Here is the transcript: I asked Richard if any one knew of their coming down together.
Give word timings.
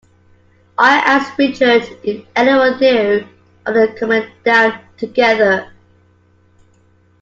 I 0.79 0.95
asked 0.97 1.37
Richard 1.37 1.83
if 2.01 2.25
any 2.35 2.53
one 2.57 2.79
knew 2.79 3.27
of 3.67 3.73
their 3.75 3.93
coming 3.93 4.31
down 4.43 4.81
together. 4.97 5.71